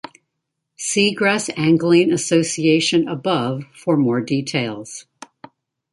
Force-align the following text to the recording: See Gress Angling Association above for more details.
See 0.79 1.13
Gress 1.13 1.51
Angling 1.55 2.11
Association 2.11 3.07
above 3.07 3.65
for 3.71 3.95
more 3.97 4.19
details. 4.19 5.05